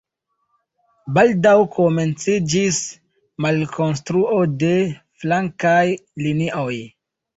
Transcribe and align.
Baldaŭ 1.17 1.51
komenciĝis 1.75 2.79
malkonstruo 3.47 4.41
de 4.65 4.75
flankaj 5.25 5.87
linioj. 6.27 6.75